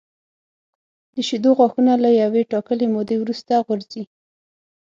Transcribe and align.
د 1.15 1.15
شېدو 1.27 1.51
غاښونه 1.57 1.93
له 2.03 2.09
یوې 2.21 2.41
ټاکلې 2.51 2.87
مودې 2.93 3.17
وروسته 3.19 3.53
غورځي. 3.65 4.03